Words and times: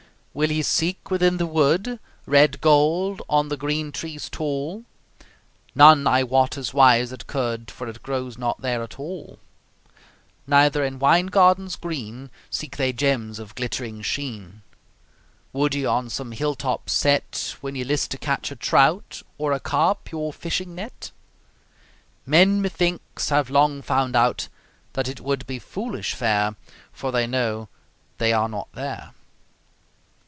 Will 0.33 0.49
ye 0.49 0.61
seek 0.61 1.11
within 1.11 1.35
the 1.39 1.45
wood 1.45 1.99
Red 2.25 2.61
gold 2.61 3.21
on 3.27 3.49
the 3.49 3.57
green 3.57 3.91
trees 3.91 4.29
tall? 4.29 4.85
None, 5.75 6.07
I 6.07 6.23
wot, 6.23 6.57
is 6.57 6.73
wise 6.73 7.09
that 7.09 7.27
could, 7.27 7.69
For 7.69 7.89
it 7.89 8.01
grows 8.01 8.37
not 8.37 8.61
there 8.61 8.81
at 8.81 8.97
all: 8.97 9.39
Neither 10.47 10.85
in 10.85 10.99
wine 10.99 11.25
gardens 11.25 11.75
green 11.75 12.29
Seek 12.49 12.77
they 12.77 12.93
gems 12.93 13.39
of 13.39 13.55
glittering 13.55 14.01
sheen. 14.03 14.61
Would 15.51 15.75
ye 15.75 15.83
on 15.85 16.09
some 16.09 16.31
hill 16.31 16.55
top 16.55 16.89
set, 16.89 17.57
When 17.59 17.75
ye 17.75 17.83
list 17.83 18.09
to 18.11 18.17
catch 18.17 18.51
a 18.51 18.55
trout, 18.55 19.23
Or 19.37 19.51
a 19.51 19.59
carp, 19.59 20.11
your 20.13 20.31
fishing 20.31 20.73
net? 20.75 21.11
Men, 22.25 22.61
methinks, 22.61 23.27
have 23.31 23.49
long 23.49 23.81
found 23.81 24.15
out 24.15 24.47
That 24.93 25.09
it 25.09 25.19
would 25.19 25.45
be 25.45 25.59
foolish 25.59 26.13
fare, 26.13 26.55
For 26.93 27.11
they 27.11 27.27
know 27.27 27.67
they 28.17 28.31
are 28.31 28.47
not 28.47 28.69
there. 28.73 29.11